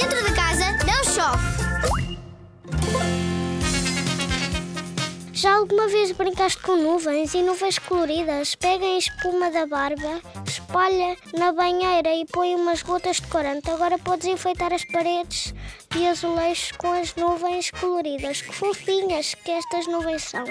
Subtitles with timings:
[0.00, 1.58] Dentro da casa não chove.
[5.32, 8.54] Já alguma vez brincaste com nuvens e nuvens coloridas?
[8.54, 13.68] Pega a espuma da barba, espalha na banheira e põe umas gotas de corante.
[13.72, 15.52] Agora podes enfeitar as paredes
[15.96, 18.40] e azulejos com as nuvens coloridas.
[18.40, 20.44] Que fofinhas que estas nuvens são!